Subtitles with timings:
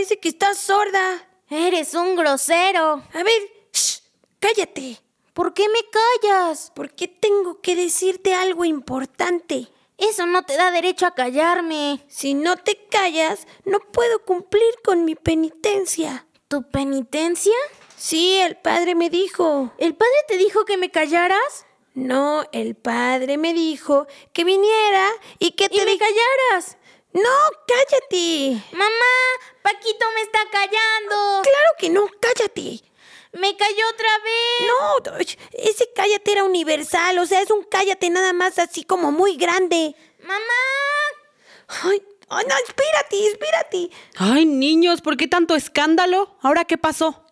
[0.00, 1.28] Parece que estás sorda.
[1.50, 3.02] Eres un grosero.
[3.12, 3.98] A ver, shh,
[4.38, 4.98] cállate.
[5.34, 6.72] ¿Por qué me callas?
[6.74, 9.68] Porque tengo que decirte algo importante.
[9.98, 12.02] Eso no te da derecho a callarme.
[12.08, 16.26] Si no te callas, no puedo cumplir con mi penitencia.
[16.48, 17.52] ¿Tu penitencia?
[17.98, 19.70] Sí, el padre me dijo.
[19.76, 21.66] ¿El padre te dijo que me callaras?
[21.92, 26.78] No, el padre me dijo que viniera y que te ¿Y me di- callaras?
[27.12, 28.62] No, cállate.
[28.72, 29.14] Mamá,
[29.62, 31.42] Paquito me está callando.
[31.42, 32.82] Claro que no, cállate.
[33.32, 34.68] Me cayó otra vez.
[34.68, 39.36] No, ese cállate era universal, o sea, es un cállate nada más así como muy
[39.36, 39.94] grande.
[40.20, 40.40] Mamá.
[41.84, 43.90] Ay, ay, no, espérate, espérate.
[44.16, 46.36] Ay, niños, ¿por qué tanto escándalo?
[46.42, 47.24] ¿Ahora qué pasó?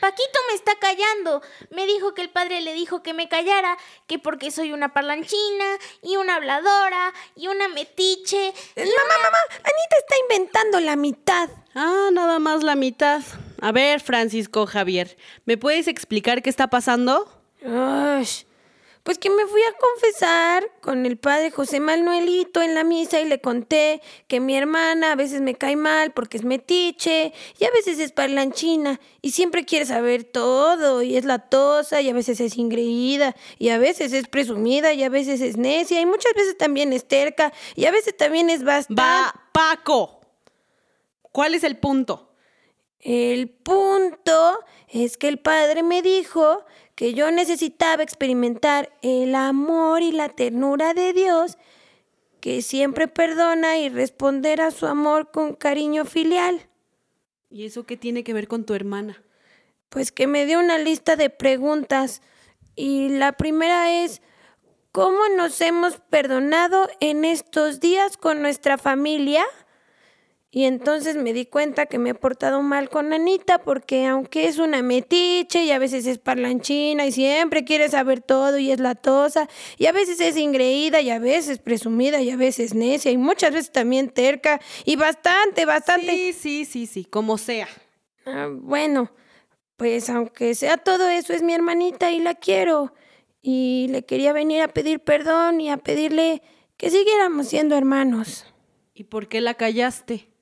[0.00, 1.42] Paquito me está callando.
[1.70, 5.78] Me dijo que el padre le dijo que me callara, que porque soy una parlanchina
[6.02, 8.48] y una habladora y una metiche.
[8.76, 11.48] y Mamá, mamá, Anita está inventando la mitad.
[11.74, 13.22] Ah, nada más la mitad.
[13.60, 17.28] A ver, Francisco Javier, ¿me puedes explicar qué está pasando?
[19.04, 23.26] Pues que me fui a confesar con el padre José Manuelito en la misa y
[23.26, 27.70] le conté que mi hermana a veces me cae mal porque es metiche y a
[27.70, 32.56] veces es parlanchina y siempre quiere saber todo y es latosa y a veces es
[32.56, 36.94] ingreída y a veces es presumida y a veces es necia y muchas veces también
[36.94, 39.02] es terca y a veces también es bastante...
[39.02, 40.22] Va, Paco.
[41.30, 42.30] ¿Cuál es el punto?
[43.00, 46.64] El punto es que el padre me dijo
[46.94, 51.58] que yo necesitaba experimentar el amor y la ternura de Dios,
[52.40, 56.68] que siempre perdona y responder a su amor con cariño filial.
[57.50, 59.22] ¿Y eso qué tiene que ver con tu hermana?
[59.88, 62.20] Pues que me dio una lista de preguntas
[62.76, 64.22] y la primera es,
[64.92, 69.44] ¿cómo nos hemos perdonado en estos días con nuestra familia?
[70.56, 74.58] Y entonces me di cuenta que me he portado mal con Anita porque aunque es
[74.58, 79.48] una metiche y a veces es parlanchina y siempre quiere saber todo y es latosa
[79.78, 83.52] y a veces es ingreída y a veces presumida y a veces necia y muchas
[83.52, 86.06] veces también terca y bastante, bastante...
[86.12, 87.66] Sí, sí, sí, sí, como sea.
[88.24, 89.10] Ah, bueno,
[89.76, 92.94] pues aunque sea todo eso, es mi hermanita y la quiero.
[93.42, 96.42] Y le quería venir a pedir perdón y a pedirle
[96.76, 98.46] que siguiéramos siendo hermanos.
[98.94, 100.32] ¿Y por qué la callaste?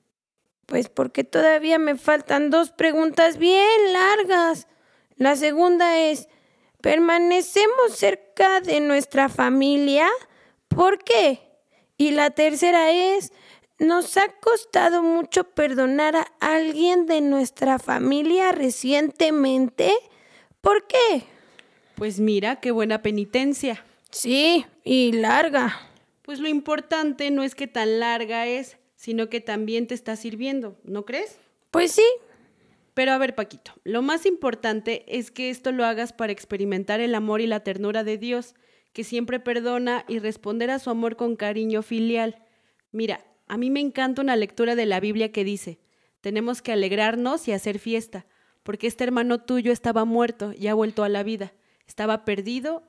[0.65, 4.67] Pues porque todavía me faltan dos preguntas bien largas.
[5.17, 6.29] La segunda es,
[6.81, 10.07] ¿permanecemos cerca de nuestra familia?
[10.67, 11.41] ¿Por qué?
[11.97, 13.31] Y la tercera es,
[13.77, 19.93] ¿nos ha costado mucho perdonar a alguien de nuestra familia recientemente?
[20.61, 21.25] ¿Por qué?
[21.95, 23.85] Pues mira, qué buena penitencia.
[24.09, 25.79] Sí, y larga.
[26.23, 30.77] Pues lo importante no es que tan larga es, sino que también te está sirviendo,
[30.85, 31.37] ¿no crees?
[31.71, 32.05] Pues sí,
[32.93, 37.13] Pero a ver, Paquito, lo más importante es que esto lo hagas para experimentar el
[37.13, 38.55] amor y la ternura de Dios,
[38.93, 42.45] que siempre perdona y responder a su amor con cariño filial.
[42.93, 45.79] Mira, a mí me encanta una lectura de la Biblia que dice,
[46.21, 48.25] tenemos que alegrarnos y hacer fiesta,
[48.61, 51.51] porque este hermano tuyo estaba muerto y ha vuelto a la vida,
[51.87, 52.83] estaba perdido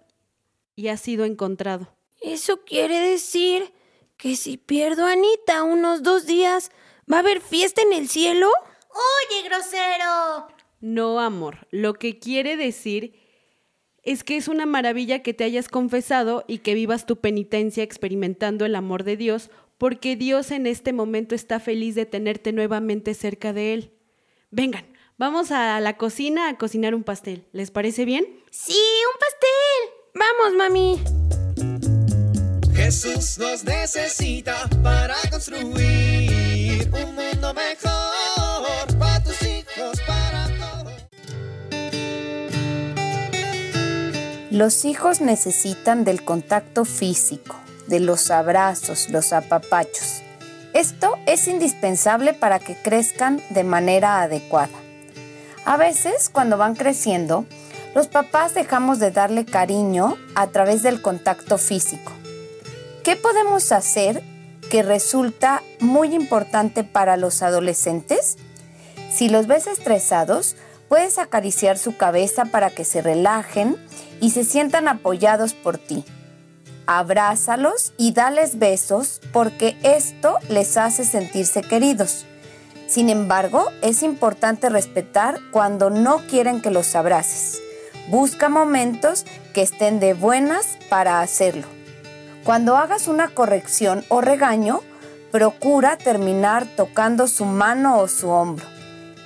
[0.77, 1.97] y ha sido encontrado.
[2.21, 3.73] eso quiere decir
[4.17, 6.71] que si pierdo a Anita unos dos días,
[7.11, 8.51] ¿va a haber fiesta en el cielo?
[8.91, 10.49] Oye, grosero.
[10.81, 11.67] No, amor.
[11.71, 13.15] Lo que quiere decir
[14.03, 18.65] es que es una maravilla que te hayas confesado y que vivas tu penitencia experimentando
[18.65, 23.53] el amor de Dios, porque Dios en este momento está feliz de tenerte nuevamente cerca
[23.53, 23.93] de Él.
[24.51, 27.47] Vengan, Vamos a la cocina a cocinar un pastel.
[27.53, 28.25] ¿Les parece bien?
[28.51, 30.11] Sí, un pastel.
[30.15, 31.14] Vamos, mami.
[32.85, 40.93] Jesús nos necesita para construir un mundo mejor para tus hijos, para todos.
[44.51, 50.21] Los hijos necesitan del contacto físico, de los abrazos, los apapachos.
[50.75, 54.79] Esto es indispensable para que crezcan de manera adecuada.
[55.65, 57.47] A veces, cuando van creciendo,
[57.95, 62.13] los papás dejamos de darle cariño a través del contacto físico.
[63.05, 64.23] ¿Qué podemos hacer
[64.71, 68.39] que resulta muy importante para los adolescentes?
[69.13, 70.57] Si los ves estresados,
[70.89, 73.77] puedes acariciar su cabeza para que se relajen
[74.23, 76.03] y se sientan apoyados por ti.
[76.87, 82.25] Abrázalos y dales besos porque esto les hace sentirse queridos.
[82.87, 87.61] Sin embargo, es importante respetar cuando no quieren que los abraces.
[88.09, 91.84] Busca momentos que estén de buenas para hacerlo.
[92.45, 94.83] Cuando hagas una corrección o regaño,
[95.33, 98.67] procura terminar tocando su mano o su hombro.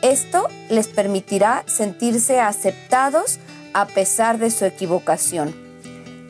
[0.02, 3.40] Esto les permitirá sentirse aceptados
[3.74, 5.52] a pesar de su equivocación.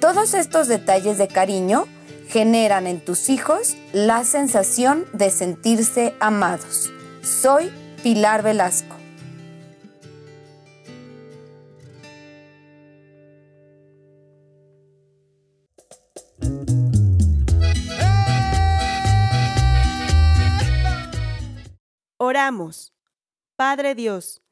[0.00, 1.86] Todos estos detalles de cariño
[2.28, 6.90] generan en tus hijos la sensación de sentirse amados.
[7.22, 7.70] Soy
[8.02, 8.98] Pilar Velasco.
[22.28, 22.92] Oramos.
[23.56, 24.42] Padre Dios,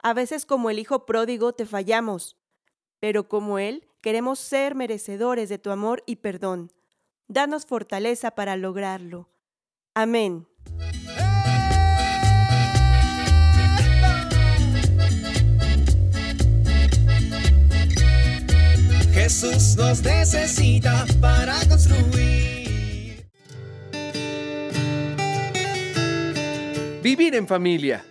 [0.00, 2.36] a veces como el Hijo pródigo te fallamos,
[3.00, 6.70] pero como Él queremos ser merecedores de tu amor y perdón.
[7.26, 9.28] Danos fortaleza para lograrlo.
[9.92, 10.46] Amén.
[19.12, 22.65] Jesús nos necesita para construir.
[27.06, 28.04] Vivir en familia.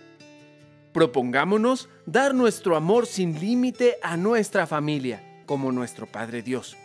[0.94, 6.78] Propongámonos dar nuestro amor sin límite a nuestra familia, como nuestro Padre Dios.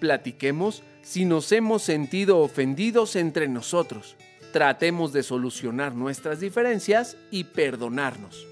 [0.00, 4.16] Platiquemos si nos hemos sentido ofendidos entre nosotros.
[4.52, 8.51] Tratemos de solucionar nuestras diferencias y perdonarnos.